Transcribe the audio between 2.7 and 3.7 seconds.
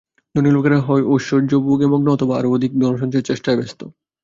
ধন-সঞ্চয়ের চেষ্টায়